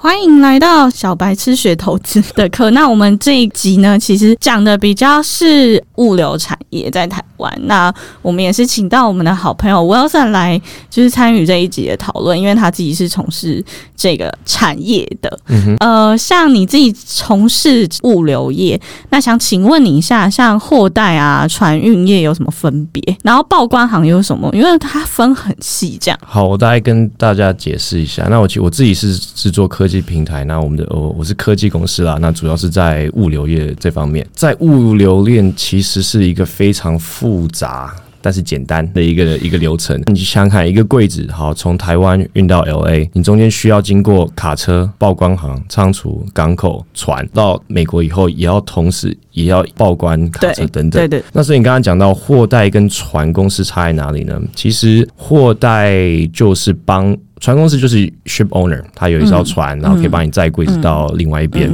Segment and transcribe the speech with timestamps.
[0.00, 2.70] 欢迎来到小白吃学投资的课。
[2.70, 7.52] 那我们这一集呢，其实讲的比较是物流产业在台湾。
[7.64, 7.92] 那
[8.22, 13.62] 我们也是请到我们的好朋友 Wilson 来，就是参与这一集的讨论，因为他自己是从事
[13.96, 15.36] 这个产业的。
[15.80, 18.80] 呃，像你自己从事物流业，
[19.10, 23.02] 那想请问你一下，像货代啊、船运业有什么分别？
[23.24, 24.48] 然后报关行有什么？
[24.52, 26.18] 因为它分很细，这样。
[26.24, 28.28] 好，我大概跟大家解释一下。
[28.30, 40.00] 那我其我自己是制作科技平台，那我们的哦我是科技公司啦，那主要是在物流业这方面，在物流链其实是一个非常复杂但是简单的一个一个流程。
[40.06, 51.00] 你想想看，一个柜子好从台湾运到 L A，你中间需要经过卡车、报关行、仓储、港口、船，到美国以后也要同时也要报关、卡车等等。
[51.00, 51.22] 对对。
[51.32, 54.38] 那所以你刚刚讲到货代跟船公司差在哪里呢？
[54.54, 55.96] 其实货代
[56.32, 57.16] 就是帮。
[57.40, 61.70] 船公司就是 ship owner，他有一艘船，然后可以帮你载柜子到另外一边。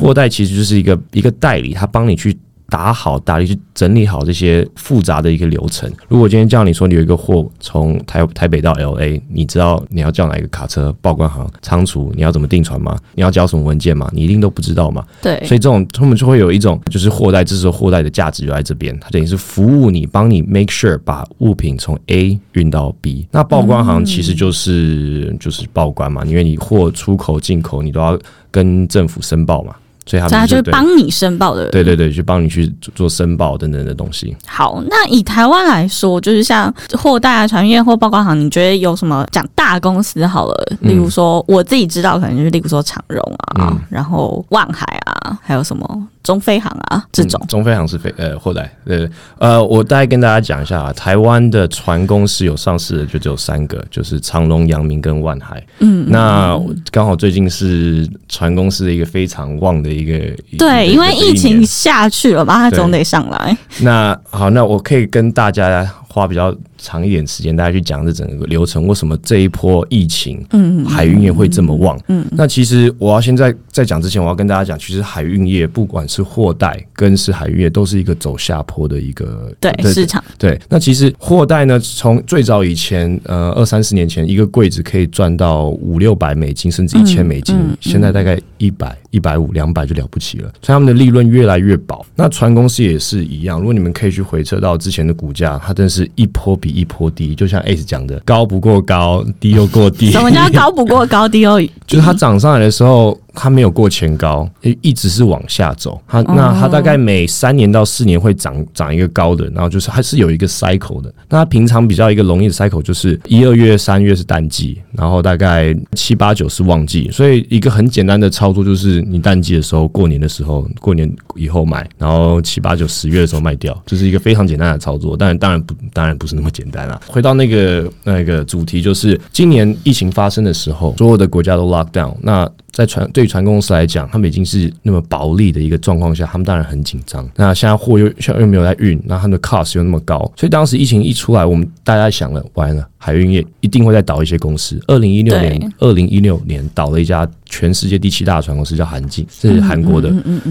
[0.00, 2.36] 货代其实就是一个一个代理，他帮你去。
[2.70, 5.90] 打好，打理去整理好这些复杂的一个流程。
[6.06, 12.94] 如果今天叫你说你有一个货从台台北到 L A，你知道你要叫哪一个卡车、报关行、仓储，你要怎么订船吗？
[13.14, 14.10] 你要交什么文件吗？
[14.12, 15.02] 你一定都不知道嘛。
[15.22, 23.26] 对，所以这种他们就会有一种就是货代，这时候货代的价值就在这边，它等于是服务你，帮你 make sure 把物品从 A 运到 B。
[23.30, 28.18] 那报关行其实就是就是报关嘛，因为你货出口进口，你都要
[28.50, 29.74] 跟政府申报嘛。
[30.08, 34.34] 所以他就是帮你申报的，对对对，去帮你去做申报等等的东西。
[34.46, 40.72] 好，那以台湾来说，就是像货代啊、船运或报关行，你觉得有什么讲大公司好了？
[40.80, 43.22] 例如说，我自己知道，可能就是例如说长荣
[43.54, 46.08] 啊，然后万海啊，还有什么？
[46.28, 55.66] 中飞航啊，这种中飞航是飞呃后来呃呃，我大概跟大家讲一下啊，台湾的船公司有上市的就只有三个，就是长隆、阳明跟万海。
[55.78, 56.54] 嗯，那
[56.90, 60.18] 刚好最近是船公司的一个非常旺的一个
[60.58, 63.56] 对，因为疫情下去了嘛，它总得上来。
[63.80, 66.54] 那好，那我可以跟大家花比较。
[66.80, 71.98] 长一点时间，大家去讲这整个流程，为什么这一波疫情，嗯，海运业会这么旺？
[72.06, 80.22] 嗯，那其实我要现在在讲之前，我要跟大家讲，其实海运业不管是货代跟是海运业，都是一个走下坡的一个对市场。
[80.38, 92.06] 对，那其实货代呢，从最早以前，呃，二三十年前，一个柜子可以赚到五六百美金，甚至一千美金，现在大概一百、一百五、两百就了不起了，所以他们的利润越来越薄。
[92.14, 96.70] 那船公司也是一样，如果你们可以去回测到之前的股价，它真是一波比。
[96.70, 100.10] 一波低，就像 S 讲的，高不过高，低又过低。
[100.10, 101.60] 什么叫高不过高， 低又？
[101.86, 103.18] 就是它涨上来的时候。
[103.38, 104.48] 它没有过前高，
[104.82, 106.00] 一直是往下走。
[106.08, 111.12] 它那它大概每三年到四年会涨涨一个高的，然后就是还是有一个 cycle 的。
[111.28, 117.08] 那它平常比较一个容易的 cycle 就是一二月、三月是淡季，然后大概七八九是旺季。
[117.12, 125.16] 所以一个很简单的操作就是你淡季的时候，过年的时候，过年以后买，然后七八九十月的时候卖掉，这是一个非常简单的操作。
[125.16, 127.00] 但当然不当然不是那么简单啊。
[127.06, 132.14] 回到那个那个主题，就是今年疫情发生的时候，所有的国家都 lock down。
[132.20, 137.28] 那在船对船公司来讲，他们已经是那么薄利的一个状况下，他们当然很紧张。
[137.34, 142.86] 那现在货又又又没有在运，那他们的 cost 又那么高，所以当时疫情一出来，我们大家想了，完了。
[143.00, 144.76] 海运业一定会再倒一些公司。
[144.88, 150.10] 二零一六年，二零一六年倒了一家全世界第七大的船公司，叫韩进，这是韩国的。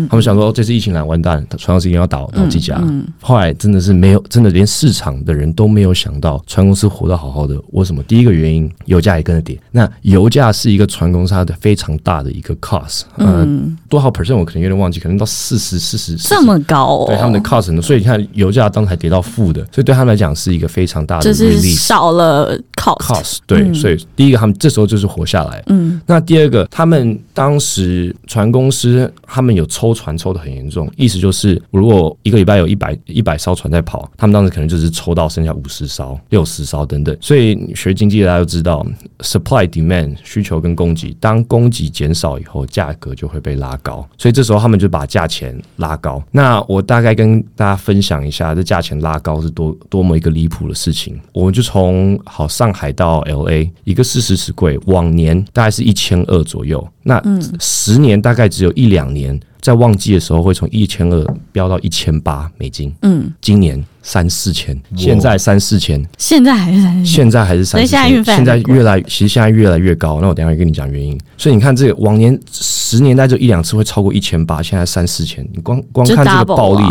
[0.09, 2.81] 他们想说，这次疫情来完蛋，船公司一定要倒，倒几家。
[3.21, 7.61] 后来真的是没有，真的连市场的人都没有想到船公司活得好好的。
[7.73, 8.01] 为什么？
[8.03, 9.59] 第一个原因，油价也跟着跌。
[9.69, 17.81] 那油价是一个船公司它的非常大的一个 cost，嗯，多少 percent 我可能有点忘记，可能到四十、四十这么高，对他们的 cost。
[17.81, 22.57] 所以你看，油价当时还跌到负的，所以对他们来讲是一个非常大的，就是少了。
[22.77, 25.61] cost cost 对，所以第一个他们这时候就是活下来。
[25.67, 37.17] 嗯，那第二个，他们当时船公司他们有抽船抽的很严重，意思就是如果一个礼拜有一百一百艘船在跑，他们当时可能就是抽到剩下五十艘、六十艘等等。
[37.19, 38.85] 所以学经济大家都知道
[39.19, 44.07] ，supply demand 需求跟供给，当供给减少以后，价格就会被拉高。
[44.17, 46.21] 所以这时候他们就把价钱拉高。
[46.31, 51.19] 那我大概跟大家分享一下，这价钱拉高是多多么一个离谱的事情。
[51.33, 56.85] 我们就从好，上海到 L A 一个四十尺柜，往年大概是一千二左右。
[57.03, 57.21] 那
[57.59, 62.93] 十年大概只有一两年，在旺季的时候会从一千二飙到一千八美金。
[63.01, 70.21] 嗯，今年三四千，现在三四千，现在还是三四千，现在还是三四千，现在运费现在越来，其实现在越来越高。
[70.21, 71.19] 那我等一下会跟你讲原因。
[71.35, 76.83] 所以你看，这个往年十年代就一两次会超过一千八，现在三四千，你光光看这个暴利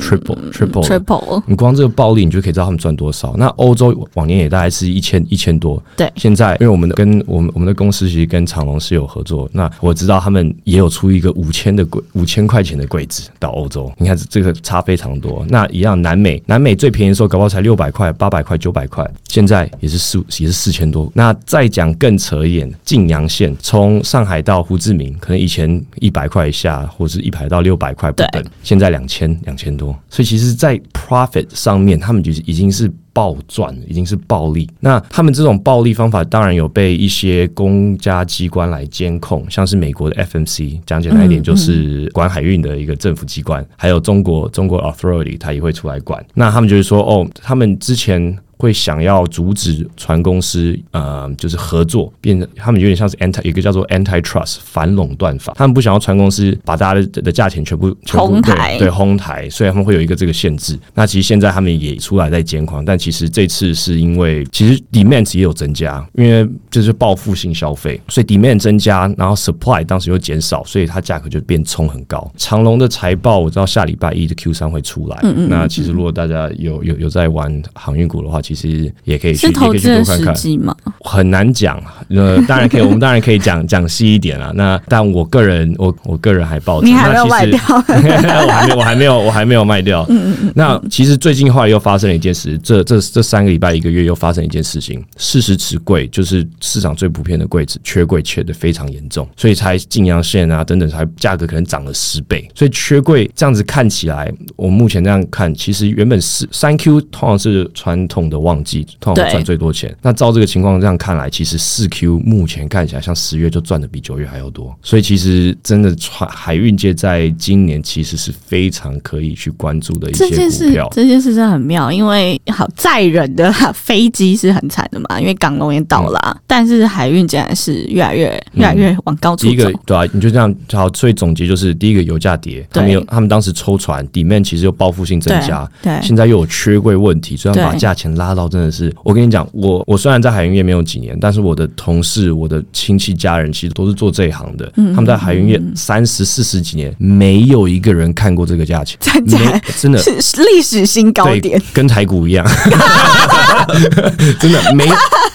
[0.00, 3.36] ，triple triple triple，你光这个暴利，你就可以知道他们赚多少。
[3.38, 6.12] 那欧洲往年也大概是一千一千多，对。
[6.16, 15.46] 现在因为我们的跟我们我们的公司其实跟长隆是有合作，那我知道他们也有出一个五千的柜五千块钱的柜子到欧洲，你看这个差非常多。
[15.48, 21.10] 那一样南美，南美最便宜的时候搞不好才六百块、八百块、九百块，现在也是四也是四千多。
[21.14, 29.96] 那再讲更扯一点，晋阳线从上海到胡志明，可能以前一百块以下，或者是一百到六百块不等，现在两千两千多。
[30.08, 32.90] 所以其实，在 profit 上面，他们就是已经是。
[33.16, 46.22] 暴赚已经是暴利，那他们这种暴利方法当然有被一些公家机关来监控，像是美国的 FMC，讲简单一点就是管海运的一个政府机关，还有中国中国 Authority，它也会出来管。
[46.34, 48.36] 那他们就是说，哦，他们之前。
[48.56, 58.78] 会想要阻止船公司，呃，就是合作，变成他们有点像是 anti 一个叫做 antitrust 反垄断法，他们不想要船公司把大家的的价钱全部全部哄抬。
[58.78, 60.78] 对对哄抬，所以他们会有一个这个限制。
[60.94, 72.30] 那其实现在他们也出来在监控，但其实这次是因为其实 demand 也有增加，因为就是报复性消费，所以 demand 增加，然后 supply 当时又减少，所以它价格就变冲很高。
[72.36, 80.36] 长隆的财报我知道下礼拜一的 Q 三会出来，那其实如果大家有有有在玩航运股的话，其实也可以去也可以去投资的多看看。
[80.36, 80.76] 时机吗？
[81.00, 84.52] 很难讲，呃，当然可以，我们当然可以讲讲细一点啊。
[84.54, 90.06] 那但我个人，我我个人还抱着，你还没有那其实卖掉， 我还没有，我还没有，我还没有卖掉。
[90.54, 102.48] 那其实最近后来又发生了一件事，这这这三个礼拜一个月又发生一件事情，四十尺柜就是市场最普遍的柜子，缺柜缺的非常严重，所以才晋阳线啊等等，才价格可能涨了十倍。
[102.54, 109.94] 所以缺柜这样子看起来，我目前这样看，其实原本是三 Q 通常是传统的旺季，通常会赚最多钱。
[110.02, 120.88] 那照这个情况这样看来，其实四 Q 目前看起来像十月就赚的比九月还要多，所以其实真的船海运界在今年其实是非常可以去关注的一件事股票。
[120.92, 126.18] 这件事真的很妙，因为好载人的飞机是很惨的嘛，因为港龙也倒了。
[126.26, 129.72] 啊、但是海运竟然是越来越越来越往高处第一个。
[129.84, 149.98] 对啊，你就这样好，所以总结就是第一个油价跌，他们有他们当时抽船底面其实有报复性增加，对，现在又有缺柜问题，所以他把价钱拉到真的是，我跟你讲，我我虽然在海运业没有几年，但是我的同事、我的亲戚家人其实都是做这一行的，嗯他们在海运业三十四十几年，没有一个人看过这个价钱， 真的真的。
[150.00, 152.44] 是是历史新高点，，跟台股一样，
[154.40, 154.84] 真的没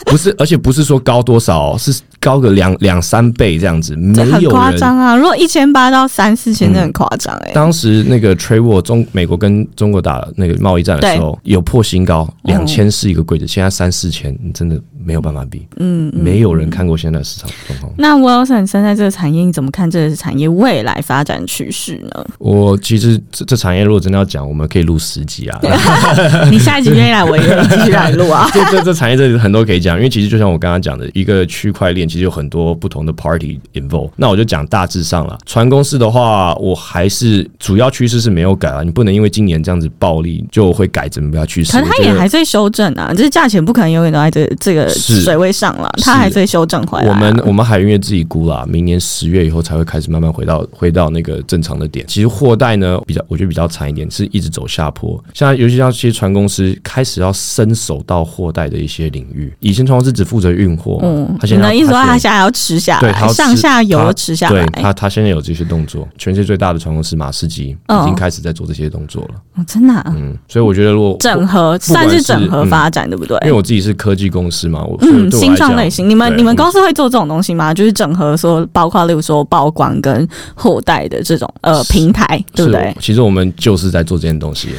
[0.07, 5.15] 不是，而且不是说高多少哦，是高个两两三倍这样子，没有夸张啊！
[5.15, 7.51] 如果一千八到三四千，很夸张哎。
[7.53, 16.21] 当时那个 trade war 中美国跟中国打那个贸易战的时候，有破新高，两千是一个柜子，现在三四千，你真的没有办法比，嗯，嗯。
[16.21, 17.93] 没有人看过现在的市场状况。
[17.97, 22.25] 那 Wilson 身在这个产业，你怎么看这个产业未来发展趋势呢？
[22.38, 25.59] 我其实这这产业如果真的要讲，我们可以录十集啊。
[26.51, 28.49] 你下一集愿意来，我也愿意继续来录啊。
[28.53, 34.09] 这这这产业这很多可以讲，因为其实就像我刚刚讲的，一个区块链其实有很多不同的 party involve。
[34.15, 35.38] 那我就讲大致上了。
[35.45, 41.71] 船公司的话，我还是主要趋势是没有改啊，你不能因为今年这样子暴利就会改整个趋势。
[41.73, 52.06] 可是它也还在修正啊，就是价钱不可能永远都在这这个水位上了，它还是会修正回来啊、我们我们海运业自己估啦，明年十月以后才会开始慢慢回到回到那个正常的点。
[52.07, 55.22] 其实货代呢比较，我觉得比较惨一点，是一直走下坡。
[55.33, 69.36] 现在尤其像这些船公司开始要伸手到货代的一些领域，以前船公司只负责运货，嗯，他现在意思说他它现在要吃下来，对上下游吃下对，他他现在有这些动作，全世界最大的船公司马士基嗯已经开始在做这些动作了。
[69.55, 73.38] 哦真的、啊嗯，所以我觉得如果整合算是是整合嗯发展，对不对？
[73.44, 77.74] 因为我自己是科技公司嘛，我嗯，新创类型，你们对你们公司会做这种东西吗？
[77.74, 82.96] 就是整合说，包括例如说曝光跟后代的这种呃平台，对不对？
[83.00, 84.70] 其实我们就是在做这件东西。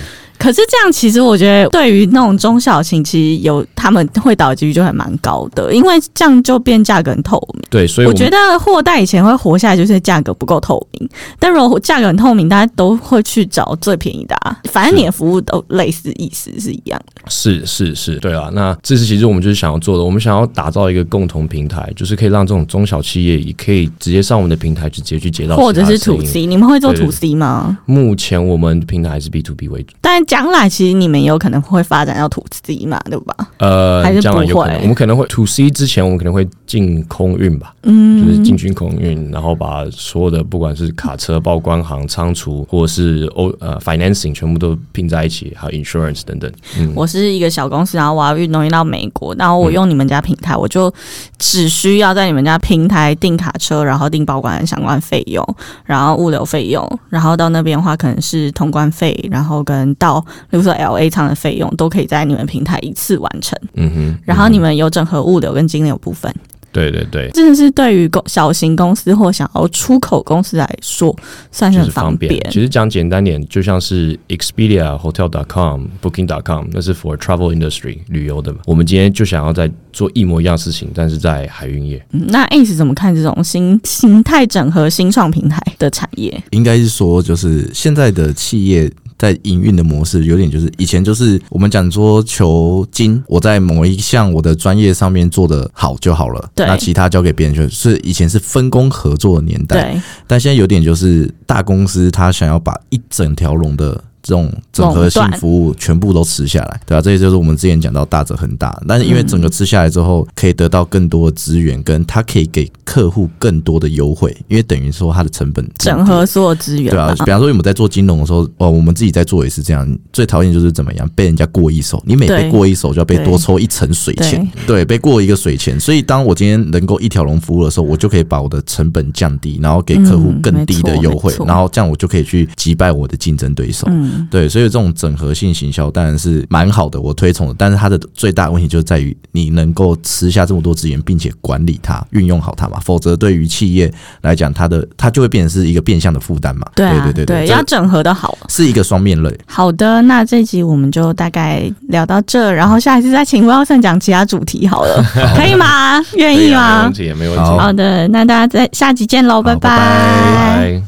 [0.42, 7.62] 可是这样，其实我觉得对于那种中小型，其实有他们会倒的几率就还蛮高的，因为这样就变价格很透明。
[7.70, 11.08] 对，所以们我觉得货代以前会活下来，就是价格不够透明。
[11.38, 17.22] 但如果价格很透明，大家都会去找最便宜的、啊，反正你的服务都类似，意思是一样的。
[17.30, 27.78] 是是是，对啊，那这是其实我们就是想要做的，我们想要打造一个共同平台，就是可以让这种中小企业也可以直接上我们的平台，去直接去接到或者是 to C，你们会做对 to C 吗？
[27.86, 33.36] 目前我们平台还是 B to B 为主，但将来其实你们有可能会发展到 to C 嘛，对吧？
[33.58, 46.50] 呃还是，将来有可能，不会我们可能会 to C 之前，我们可能会进空运吧，嗯，就是进军空运，然后把所有的不管是卡车、报关行、仓储，或者是欧呃 financing 全部都拼在一起，还有 insurance 等等。
[46.78, 50.90] 嗯，我是一个小公司，然后我要运东西到美国，然后我用你们家平台，我就
[51.38, 55.46] 只需要在你们家平台订卡车，然后订报关的相关费用，
[55.84, 60.11] 然后物流费用，然后到那边的话可能是通关费，然后跟到
[60.50, 63.58] 比如说 L A 仓的费用都可以在你们平台一次完成。
[63.74, 66.32] 嗯哼，然后你们有整合物流跟金流部分，
[66.72, 71.14] 对对对，真的是对于公小型公司或想要出口公司来说，
[71.50, 72.44] 算是就是很方便。
[72.50, 78.60] 其实讲简单点，就像是 Expedia、Hotel.com、Booking.com，那是 for travel industry 旅游的嘛。
[78.66, 82.02] 我们今天就想要在做一模一样的事情，但是在海运业。
[82.12, 86.42] 嗯那 Ace 怎么看这种新形态整合新创平台的产业？
[86.50, 88.90] 应该是说，就是现在的企业
[89.22, 104.02] 在营运的模式有点就是以前就是我们讲说求精，我在某一项我的专业上面做的好就好了，对那其他交给别人去是以前是分工合作的年代，对，但现在有点就是大公司他想要把一整条龙的。
[104.22, 119.82] 这种整合性服务全部都吃下来，对啊，这也就是我们之前讲到大者恒大，但是因为整个吃下来之后，可以得到更多的资源，跟它可以给客户更多的优惠，因为等于说它的成本整合所有资源对啊，比方说我们在做金融的时候，哦，我们自己在做也是这样。
[120.12, 125.80] 最讨厌就是怎么样被人家过一手，你每被过一手就要被多抽一层水钱，对，被过一个水钱。
[125.80, 133.86] 所以当我今天能够一条龙服务的时候，我就可以把我的成本降低，然后给客户更低的优惠然后这样我就可以去击败我的竞争对手。
[133.90, 137.54] 嗯，对，所以这种整合性行销当然是蛮好的，我推崇的。
[137.58, 142.78] 但是它的最大问题就在于你能够吃下这么多资源，并且管理它、运用好它嘛。
[142.84, 143.92] 否则对于企业
[144.22, 146.66] 来讲，它的它就会变成是一个变相的负担嘛。
[146.74, 148.36] 对啊，对对对，这要整合的好。
[148.48, 149.38] 是一个双面刃。
[149.46, 155.04] 好的，那这集我们就大概聊到这，然后下一次再请 Wilson 讲其他主题好了，
[155.36, 156.00] 可以吗？
[156.16, 156.92] 愿意吗啊没吗问？
[156.92, 157.44] 题，没问题。
[157.44, 160.82] 好好的，那大家在下集见喽，拜好拜拜拜。